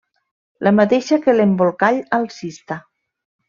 La 0.67 0.73
mateixa 0.77 1.21
que 1.27 1.37
l'Embolcall 1.37 2.03
alcista. 2.21 2.83